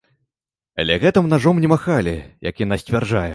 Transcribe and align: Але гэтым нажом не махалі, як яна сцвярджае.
Але 0.83 0.95
гэтым 1.03 1.29
нажом 1.33 1.61
не 1.67 1.71
махалі, 1.73 2.15
як 2.51 2.65
яна 2.65 2.81
сцвярджае. 2.85 3.29